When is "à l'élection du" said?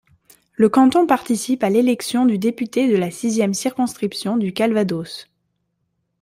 1.63-2.39